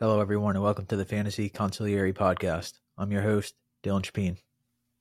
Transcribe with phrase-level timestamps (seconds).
[0.00, 2.74] Hello, everyone, and welcome to the Fantasy Consigliere Podcast.
[2.96, 4.38] I'm your host, Dylan Chapin.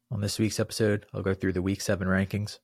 [0.09, 2.57] On this week's episode, I'll go through the Week 7 rankings,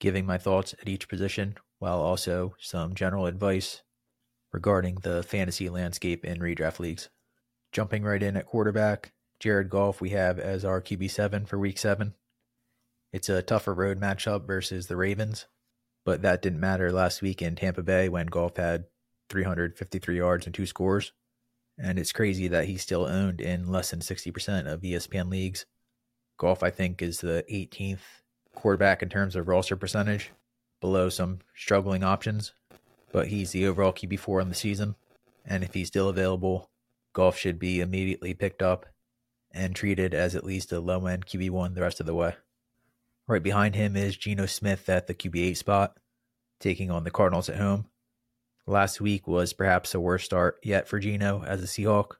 [0.00, 3.84] giving my thoughts at each position, while also some general advice
[4.52, 7.08] regarding the fantasy landscape in redraft leagues.
[7.70, 12.14] Jumping right in at quarterback, Jared Goff, we have as our QB7 for Week 7.
[13.12, 15.46] It's a tougher road matchup versus the Ravens,
[16.04, 18.86] but that didn't matter last week in Tampa Bay when Goff had
[19.28, 21.12] 353 yards and two scores.
[21.78, 25.66] And it's crazy that he's still owned in less than 60% of ESPN leagues.
[26.36, 28.00] Goff, I think, is the 18th
[28.54, 30.30] quarterback in terms of roster percentage,
[30.80, 32.52] below some struggling options,
[33.12, 34.94] but he's the overall QB4 on the season.
[35.44, 36.70] And if he's still available,
[37.12, 38.86] Goff should be immediately picked up
[39.52, 42.34] and treated as at least a low end QB1 the rest of the way.
[43.26, 45.96] Right behind him is Geno Smith at the QB8 spot,
[46.60, 47.86] taking on the Cardinals at home.
[48.66, 52.16] Last week was perhaps a worst start yet for Geno as a Seahawk.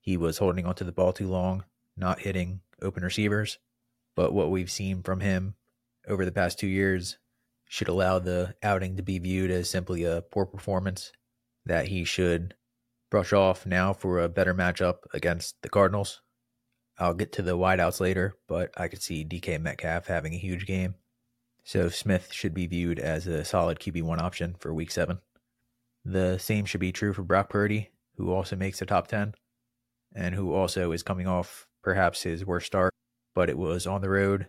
[0.00, 1.64] He was holding onto the ball too long,
[1.96, 3.58] not hitting open receivers.
[4.14, 5.54] But what we've seen from him
[6.06, 7.16] over the past two years
[7.64, 11.12] should allow the outing to be viewed as simply a poor performance
[11.64, 12.54] that he should
[13.10, 16.20] brush off now for a better matchup against the Cardinals.
[16.98, 20.66] I'll get to the wideouts later, but I could see DK Metcalf having a huge
[20.66, 20.96] game.
[21.64, 25.20] So Smith should be viewed as a solid QB1 option for week seven.
[26.04, 29.34] The same should be true for Brock Purdy, who also makes the top 10
[30.14, 32.92] and who also is coming off perhaps his worst start,
[33.34, 34.48] but it was on the road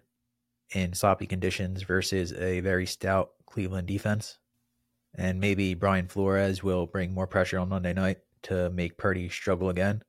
[0.74, 4.38] in sloppy conditions versus a very stout Cleveland defense.
[5.16, 9.70] And maybe Brian Flores will bring more pressure on Monday night to make Purdy struggle
[9.70, 10.04] again.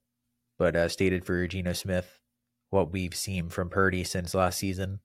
[0.59, 2.21] But as stated for Geno Smith,
[2.69, 5.01] what we've seen from Purdy since last season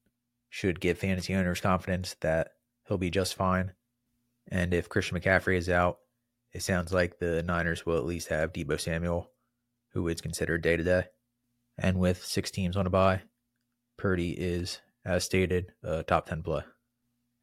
[0.49, 2.51] should give fantasy owners confidence that
[2.87, 3.73] he'll be just fine.
[4.49, 5.99] And if Christian McCaffrey is out,
[6.55, 9.29] it sounds like the Niners will at least have Deebo Samuel,
[9.91, 11.03] who is considered day to day.
[11.77, 13.23] And with six teams on a bye,
[13.97, 16.61] Purdy is, as stated, a top 10 play.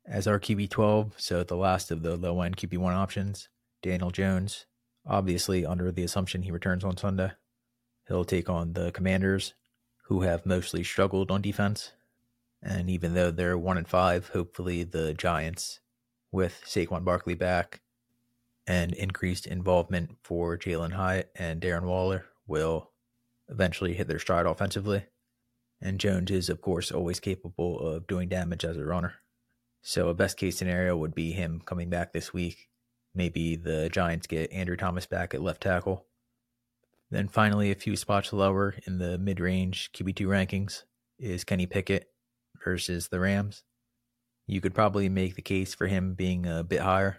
[0.06, 3.50] As our QB12, so the last of the low end QB1 options,
[3.82, 4.64] Daniel Jones,
[5.06, 7.32] obviously under the assumption he returns on Sunday.
[8.08, 9.52] He'll take on the Commanders,
[10.04, 11.92] who have mostly struggled on defense.
[12.62, 15.80] And even though they're 1 and 5, hopefully the Giants,
[16.30, 17.81] with Saquon Barkley back,
[18.72, 22.90] and increased involvement for Jalin Hyatt and Darren Waller will
[23.50, 25.04] eventually hit their stride offensively.
[25.82, 29.16] And Jones is, of course, always capable of doing damage as a runner.
[29.82, 32.68] So, a best case scenario would be him coming back this week.
[33.14, 36.06] Maybe the Giants get Andrew Thomas back at left tackle.
[37.10, 40.84] Then, finally, a few spots lower in the mid range QB2 rankings
[41.18, 42.06] is Kenny Pickett
[42.64, 43.64] versus the Rams.
[44.46, 47.18] You could probably make the case for him being a bit higher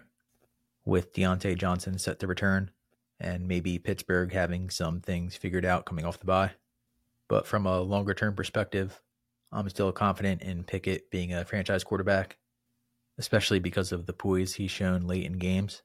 [0.84, 2.70] with Diontae Johnson set to return
[3.20, 6.52] and maybe Pittsburgh having some things figured out coming off the bye.
[7.28, 9.00] But from a longer term perspective,
[9.52, 12.38] I'm still confident in Pickett being a franchise quarterback,
[13.18, 15.82] especially because of the poise he's shown late in games.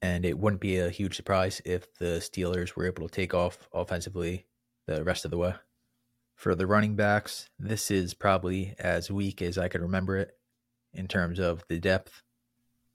[0.00, 3.68] And it wouldn't be a huge surprise if the Steelers were able to take off
[3.72, 4.46] offensively
[4.86, 5.54] the rest of the way.
[6.36, 10.38] For the running backs, this is probably as weak as I could remember it
[10.92, 12.22] in terms of the depth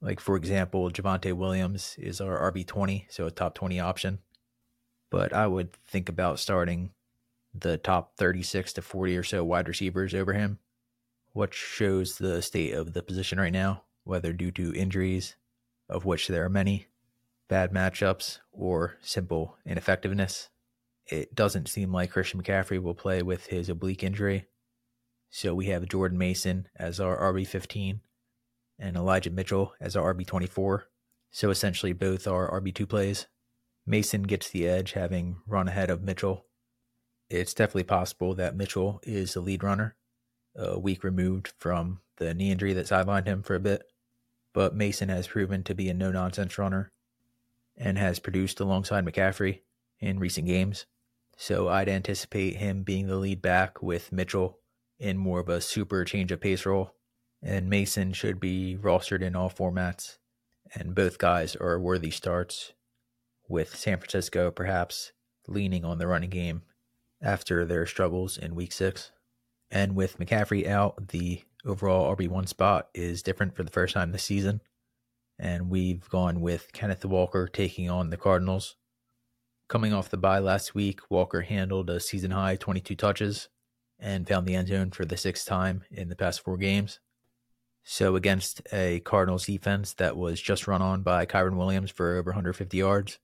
[0.01, 4.19] like, for example, Javonte Williams is our RB20, so a top 20 option.
[5.11, 6.91] But I would think about starting
[7.53, 10.59] the top 36 to 40 or so wide receivers over him,
[11.33, 15.35] which shows the state of the position right now, whether due to injuries,
[15.87, 16.87] of which there are many,
[17.47, 20.49] bad matchups, or simple ineffectiveness.
[21.05, 24.45] It doesn't seem like Christian McCaffrey will play with his oblique injury.
[25.29, 27.99] So we have Jordan Mason as our RB15
[28.81, 30.83] and Elijah Mitchell as our RB24.
[31.29, 33.27] So essentially, both are RB2 plays.
[33.85, 36.45] Mason gets the edge, having run ahead of Mitchell.
[37.29, 39.95] It's definitely possible that Mitchell is the lead runner,
[40.55, 43.83] a week removed from the knee injury that sidelined him for a bit.
[44.53, 46.91] But Mason has proven to be a no nonsense runner
[47.77, 49.61] and has produced alongside McCaffrey
[49.99, 50.85] in recent games.
[51.37, 54.59] So I'd anticipate him being the lead back with Mitchell
[54.99, 56.95] in more of a super change of pace role
[57.41, 60.17] and Mason should be rostered in all formats.
[60.73, 62.73] And both guys are worthy starts,
[63.49, 65.11] with San Francisco perhaps
[65.47, 66.61] leaning on the running game
[67.21, 69.11] after their struggles in week six.
[69.69, 74.23] And with McCaffrey out, the overall RB1 spot is different for the first time this
[74.23, 74.61] season.
[75.39, 78.75] And we've gone with Kenneth Walker taking on the Cardinals.
[79.67, 83.49] Coming off the bye last week, Walker handled a season high 22 touches
[83.99, 86.99] and found the end zone for the sixth time in the past four games.
[87.83, 92.29] So against a Cardinals defense that was just run on by Kyren Williams for over
[92.31, 93.19] 150 yards,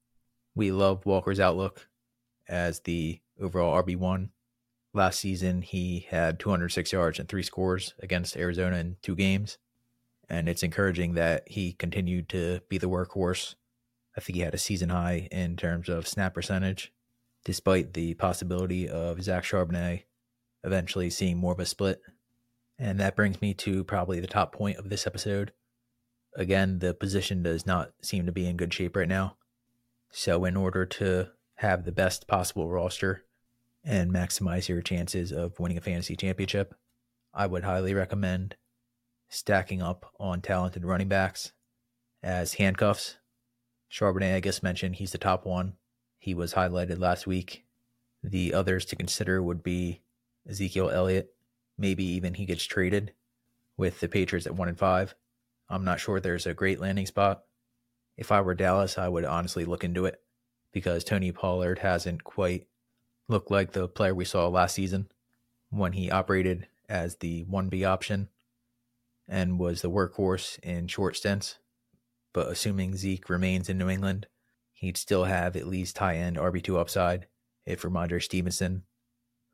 [0.55, 1.87] We love Walker's outlook
[2.49, 4.29] as the overall RB1.
[4.93, 9.59] Last season, he had 206 yards and three scores against Arizona in two games.
[10.27, 13.55] And it's encouraging that he continued to be the workhorse.
[14.17, 16.91] I think he had a season high in terms of snap percentage,
[17.45, 20.03] despite the possibility of Zach Charbonnet
[20.63, 22.01] eventually seeing more of a split.
[22.79, 25.51] And that brings me to probably the top point of this episode.
[26.35, 29.37] Again, the position does not seem to be in good shape right now.
[30.11, 33.23] So, in order to have the best possible roster
[33.83, 36.75] and maximize your chances of winning a fantasy championship,
[37.33, 38.55] I would highly recommend
[39.29, 41.51] stacking up on talented running backs
[42.23, 43.17] as handcuffs.
[43.91, 45.73] Charbonnet, I guess, mentioned he's the top one.
[46.19, 47.65] He was highlighted last week.
[48.23, 50.01] The others to consider would be
[50.47, 51.33] Ezekiel Elliott.
[51.77, 53.13] Maybe even he gets traded
[53.77, 55.15] with the Patriots at one and five.
[55.69, 57.43] I'm not sure there's a great landing spot.
[58.15, 60.21] If I were Dallas, I would honestly look into it
[60.71, 62.67] because Tony Pollard hasn't quite
[63.27, 65.09] looked like the player we saw last season
[65.69, 68.29] when he operated as the 1B option
[69.27, 71.59] and was the workhorse in short stints.
[72.33, 74.27] But assuming Zeke remains in New England,
[74.73, 77.27] he'd still have at least high end RB2 upside
[77.65, 78.83] if Rhamondre Stevenson,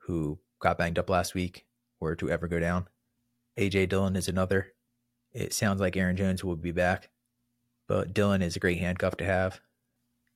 [0.05, 1.65] who got banged up last week,
[2.03, 2.87] were to ever go down.
[3.57, 4.73] AJ Dillon is another.
[5.31, 7.09] It sounds like Aaron Jones will be back,
[7.87, 9.61] but Dillon is a great handcuff to have.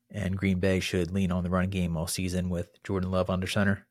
[0.09, 3.47] And Green Bay should lean on the run game all season with Jordan Love under
[3.47, 3.85] center.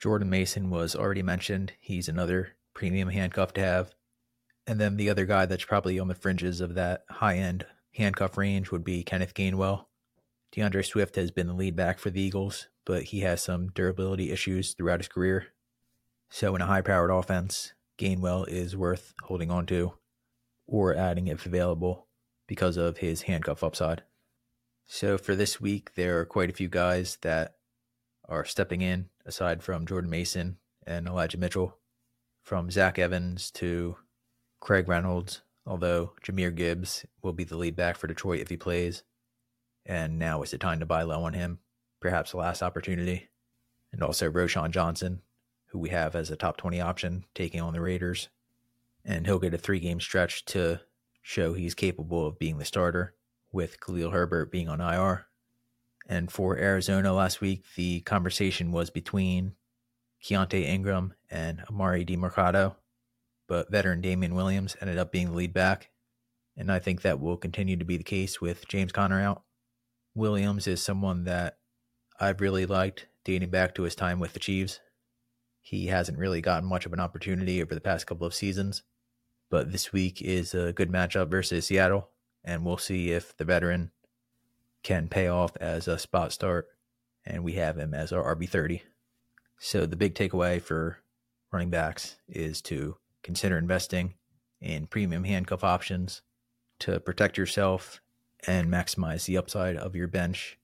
[0.00, 1.72] Jordan Mason was already mentioned.
[1.80, 3.94] He's another premium handcuff to have.
[4.66, 7.64] And then the other guy that's probably on the fringes of that high end
[7.94, 9.86] handcuff range would be Kenneth Gainwell.
[10.52, 14.30] D'Andre Swift has been the lead back for the Eagles, but he has some durability
[14.30, 15.48] issues throughout his career.
[16.28, 19.94] So, in a high powered offense, Gainwell is worth holding on to
[20.66, 22.08] or adding if available
[22.46, 24.02] because of his handcuff upside.
[24.86, 27.56] So, for this week, there are quite a few guys that
[28.28, 31.78] are stepping in aside from Jordan Mason and Elijah Mitchell,
[32.42, 33.96] from Zach Evans to
[34.60, 39.02] Craig Reynolds, although Jahmyr Gibbs will be the lead back for Detroit if he plays.
[39.84, 41.58] And now is the time to buy low on him,
[42.00, 43.28] perhaps the last opportunity.
[43.92, 45.22] And also Roschon Johnson,
[45.76, 48.30] who we have as a top 20 option taking on the Raiders.
[49.04, 50.80] And he'll get a three game stretch to
[51.20, 53.14] show he's capable of being the starter,
[53.52, 55.26] with Khalil Herbert being on IR.
[56.08, 59.52] And for Arizona last week, the conversation was between
[60.24, 62.76] Keaontay Ingram and Emari Demercado,
[63.46, 65.90] but veteran Damien Williams ended up being the lead back.
[66.56, 69.42] And I think that will continue to be the case with James Conner out.
[70.14, 71.58] Williams is someone that
[72.18, 74.80] I've really liked dating back to his time with the Chiefs.
[75.66, 78.84] He hasn't really gotten much of an opportunity over the past couple of seasons,
[79.50, 82.08] but this week is a good matchup versus Seattle,
[82.44, 83.90] and we'll see if the veteran
[84.84, 86.68] can pay off as a spot start,
[87.24, 88.82] and we have him as our RB30.
[89.58, 90.98] So the big takeaway for
[91.50, 94.14] running backs is to consider investing
[94.60, 96.22] in premium handcuff options
[96.78, 98.00] to protect yourself
[98.46, 100.60] and maximize the upside of your bench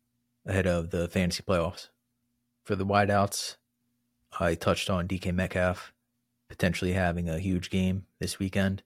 [0.46, 1.88] ahead of the fantasy playoffs.
[2.62, 3.56] For the wideouts,
[4.40, 5.92] I touched on DK Metcalf
[6.48, 8.82] potentially having a huge game this weekend.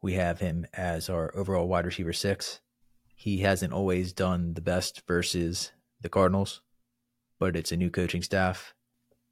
[0.00, 2.60] We have him as our overall wide receiver six.
[3.14, 6.60] He hasn't always done the best versus the Cardinals,
[7.38, 8.74] but it's a new coaching staff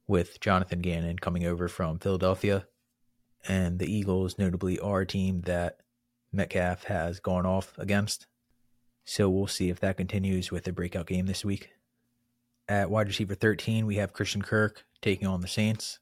[0.07, 2.67] with Jonathan Gannon coming over from Philadelphia.
[3.47, 5.77] And the Eagles, notably, are a team that
[6.33, 8.27] Metcalf has gone off against.
[9.05, 11.69] So we'll see if that continues with a breakout game this week.
[12.67, 15.99] At wide receiver 13, we have Christian Kirk taking on the Saints.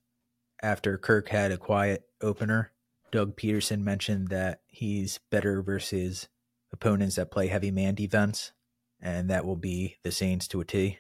[0.62, 2.72] After Kirk had a quiet opener,
[3.12, 6.30] Doug Pederson mentioned that he's better versus
[6.72, 8.54] opponents that play heavy man defense,
[9.02, 11.00] and that will be the Saints to a T.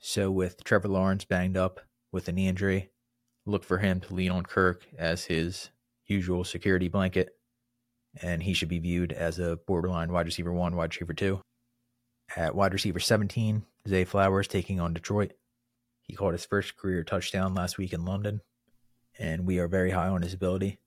[0.00, 1.80] So, with Trevor Lawrence banged up
[2.10, 2.90] with a knee injury,
[3.46, 5.70] look for him to lean on Kirk as his
[6.06, 7.30] usual security blanket,
[8.20, 11.40] and he should be viewed as a borderline wide receiver one, wide receiver two.
[12.36, 15.34] At wide receiver 17, Zay Flowers taking on Detroit.
[16.08, 18.40] He caught his first career touchdown last week in London,
[19.18, 20.80] and we are very high on his ability.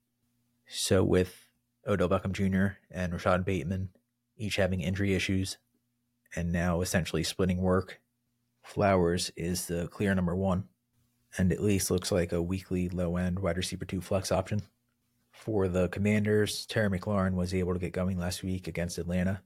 [0.66, 1.46] So, with
[1.86, 2.78] Odell Beckham Jr.
[2.90, 3.90] and Rashod Bateman
[4.36, 5.58] each having injury issues
[6.34, 8.00] and now essentially splitting work,
[8.64, 10.64] Flowers is the clear number one,
[11.36, 14.62] and at least looks like a weekly low end wide receiver two flex option.
[15.30, 19.42] For the Commanders, Terry McLaurin was able to get going last week against Atlanta.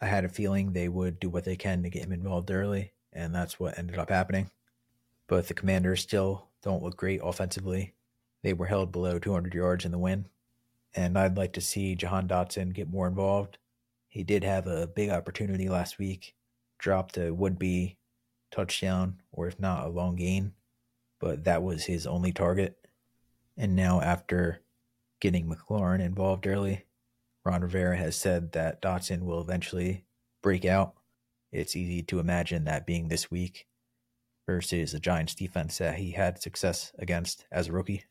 [0.00, 2.92] I had a feeling they would do what they can to get him involved early,
[3.12, 4.50] and that's what ended up happening
[5.28, 7.94] but the Commanders still don't look great offensively.
[8.42, 10.26] They were held below 200 yards in the win,
[10.94, 13.58] and I'd like to see Jahan Dotson get more involved.
[14.08, 16.34] He did have a big opportunity last week
[16.78, 17.98] dropped a would be
[18.50, 20.52] touchdown or if not a long gain,
[21.20, 22.86] but that was his only target.
[23.56, 24.62] And now, after
[25.20, 26.84] getting McLaurin involved early,
[27.44, 30.04] Ron Rivera has said that Dotson will eventually
[30.42, 30.94] break out.
[31.50, 33.66] It's easy to imagine that being this week
[34.48, 38.06] versus the Giants defense that he had success against as a rookie.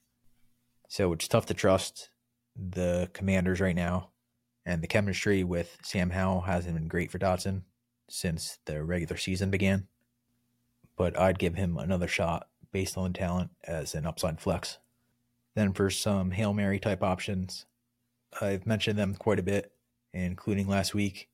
[0.88, 2.12] So it's tough to trust
[2.56, 4.12] the commanders right now.
[4.64, 7.64] And the chemistry with Sam Howell hasn't been great for Dotson
[8.08, 9.88] since the regular season began.
[10.96, 14.78] But I'd give him another shot based on talent as an upside flex.
[15.56, 17.66] Then for some Hail Mary type options,
[18.40, 19.72] I've mentioned them quite a bit,
[20.14, 21.30] including last week.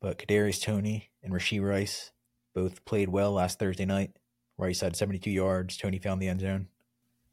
[0.00, 2.12] But Kadarius Toney and Rashee Rice
[2.54, 4.12] both played well last Thursday night.
[4.60, 6.68] Rice had 72 yards, Toney found the end zone.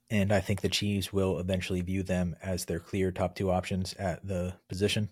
[0.09, 3.93] And I think the Chiefs will eventually view them as their clear top two options
[3.95, 5.09] at the position.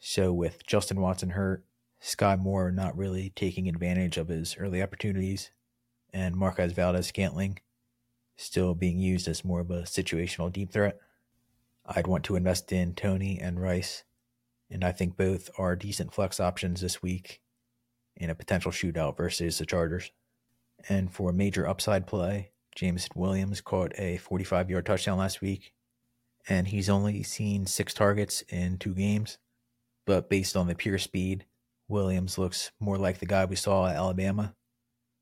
[0.00, 1.64] So with Justin Watson hurt,
[2.00, 5.50] Sky Moore not really taking advantage of his early opportunities,
[6.12, 7.58] and Marquez Valdes-Scantling
[8.36, 10.98] still being used as more of a situational deep threat.
[11.86, 14.04] I'd want to invest in Toney and Rice,
[14.70, 17.40] and I think both are decent flex options this week
[18.16, 20.10] in a potential shootout versus the Chargers.
[20.88, 25.72] And for a major upside play, Jameson Williams caught a 45 yard touchdown last week,
[26.48, 29.38] and he's only seen six targets in two games.
[30.06, 31.46] But based on the pure speed,
[31.88, 34.54] Williams looks more like the guy we saw at Alabama.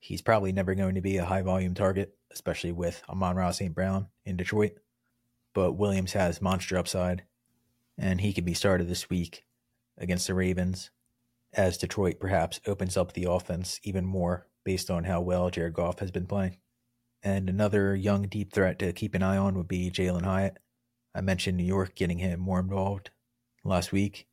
[0.00, 3.74] He's probably never going to be a high volume target, especially with Amon-Ra St.
[3.74, 4.72] Brown in Detroit.
[5.54, 7.22] But Williams has monster upside,
[7.96, 9.44] and he could be started this week
[9.98, 10.90] against the Ravens,
[11.52, 15.98] as Detroit perhaps opens up the offense even more based on how well Jared Goff
[15.98, 16.56] has been playing.
[17.22, 20.58] And another young deep threat to keep an eye on would be Jalin Hyatt.
[21.14, 23.10] I mentioned New York getting him more involved
[23.64, 24.26] last week,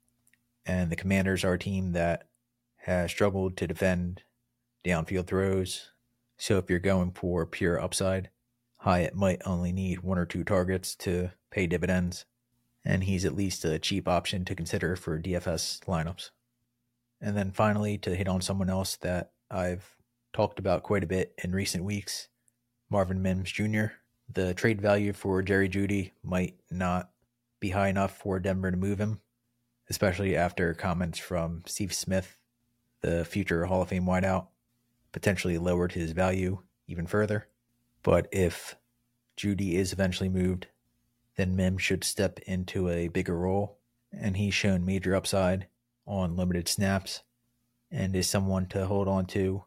[0.66, 2.28] and the Commanders are a team that
[2.78, 4.24] has struggled to defend
[4.84, 5.92] downfield throws.
[6.38, 8.30] So if you're going for pure upside,
[8.78, 12.26] Hyatt might only need one or two targets to pay dividends,
[12.86, 16.30] and he's at least a cheap option to consider for DFS lineups.
[17.22, 19.98] And then finally, to hit on someone else that I've
[20.34, 22.28] talked about quite a bit in recent weeks,
[22.90, 23.86] Marvin Mims Jr.
[24.32, 27.10] The trade value for Jerry Jeudy might not
[27.60, 29.22] be high enough for Denver to move him,
[29.90, 32.38] especially after comments from Steve Smith,
[33.02, 34.48] the future Hall of Fame wideout,
[35.12, 37.48] potentially lowered his value even further.
[38.04, 38.76] But if
[39.36, 40.68] Jeudy is eventually moved,
[41.36, 43.78] then Mims should step into a bigger role,
[44.12, 45.68] and he's shown major upside
[46.06, 47.22] on limited snaps
[47.92, 49.64] and is someone to hold on to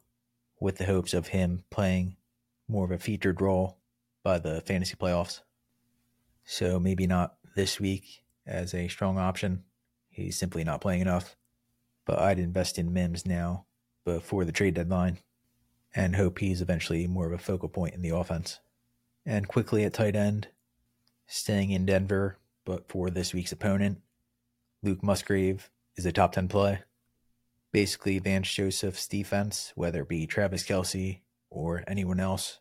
[0.63, 2.15] with the hopes of him playing
[2.69, 3.79] more of a featured role
[4.23, 5.41] by the fantasy playoffs.
[6.45, 9.65] So maybe not this week as a strong option.
[10.09, 11.35] He's simply not playing enough.
[12.05, 13.65] But I'd invest in Mims now
[14.05, 15.17] before the trade deadline
[15.93, 18.61] and hope he's eventually more of a focal point in the offense.
[19.25, 20.47] And quickly at tight end,
[21.27, 23.99] staying in Denver, but for this week's opponent,
[24.81, 26.79] Luke Musgrave is a top 10 play.
[27.73, 32.59] Basically, Vance Joseph's defense, whether it be Travis Kelce or anyone else,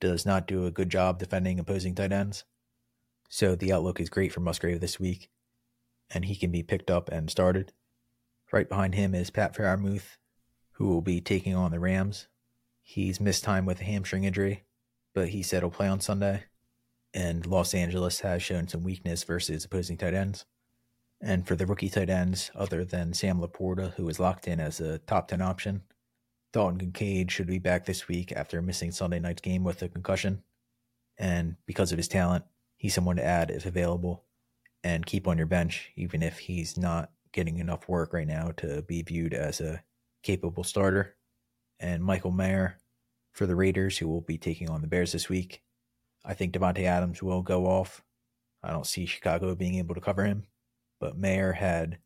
[0.00, 2.44] does not do a good job defending opposing tight ends.
[3.28, 5.28] So the outlook is great for Musgrave this week,
[6.10, 7.74] and he can be picked up and started.
[8.50, 10.16] Right behind him is Pat Freiermuth,
[10.72, 12.26] who will be taking on the Rams.
[12.82, 14.64] He's missed time with a hamstring injury,
[15.12, 16.44] but he said he'll play on Sunday.
[17.12, 20.46] And Los Angeles has shown some weakness versus opposing tight ends.
[21.20, 24.80] And for the rookie tight ends, other than Sam LaPorta, who is locked in as
[24.80, 25.82] a top 10 option,
[26.52, 30.42] Dalton Kincaid should be back this week after missing Sunday night's game with a concussion.
[31.18, 32.44] And because of his talent,
[32.76, 34.24] he's someone to add if available
[34.84, 38.82] and keep on your bench, even if he's not getting enough work right now to
[38.82, 39.82] be viewed as a
[40.22, 41.16] capable starter.
[41.80, 42.78] And Michael Mayer
[43.32, 45.62] for the Raiders, who will be taking on the Bears this week.
[46.24, 48.02] I think Davante Adams will go off.
[48.62, 50.44] I don't see Chicago being able to cover him,
[51.00, 51.98] but Mayer had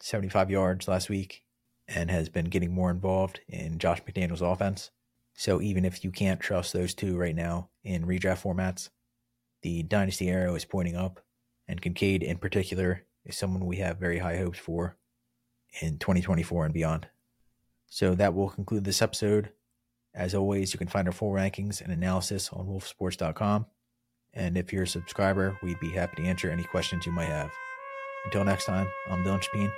[0.00, 1.44] 75 yards last week
[1.86, 4.90] and has been getting more involved in Josh McDaniels' offense.
[5.34, 8.90] So even if you can't trust those two right now in redraft formats,
[9.62, 11.20] the dynasty arrow is pointing up,
[11.66, 14.96] and Kincaid in particular is someone we have very high hopes for
[15.80, 17.08] in 2024 and beyond.
[17.86, 19.50] So that will conclude this episode.
[20.14, 23.66] As always, you can find our full rankings and analysis on wolfsports.com.
[24.34, 27.50] And if you're a subscriber, we'd be happy to answer any questions you might have.
[28.24, 29.72] Until next time, I'm Dylan Chapin.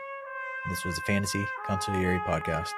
[0.68, 2.70] This was the Fantasy Consigliere Podcast.